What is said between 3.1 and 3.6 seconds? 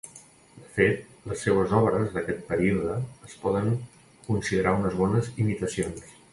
es